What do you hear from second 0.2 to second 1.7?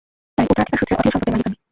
তাই, উত্তরাধিকার সূত্রে অঢেল সম্পদের মালিক আমি।